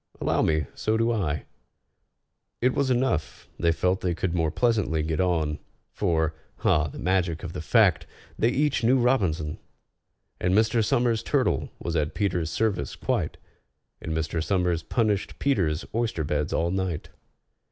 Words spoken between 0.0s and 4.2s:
"Allow me, so do I." It was enough: they felt they